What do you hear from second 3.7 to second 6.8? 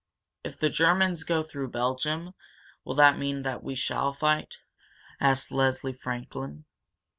shall fight?" asked Leslie Franklin.